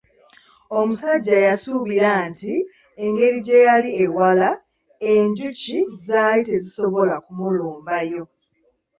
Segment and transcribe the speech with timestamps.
[0.79, 2.53] Omusajja yasuubira nti
[3.03, 4.49] engeri gye yali ewala
[5.13, 8.23] enjuki zaali tezisobola kumulumbayo.